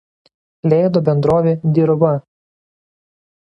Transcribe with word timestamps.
Leido 0.71 1.03
bendrovė 1.11 1.55
„Dirva“. 1.77 2.13